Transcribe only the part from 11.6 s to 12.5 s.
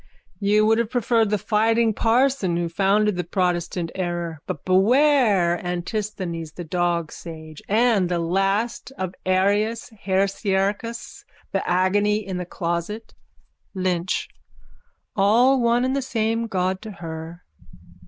agony in the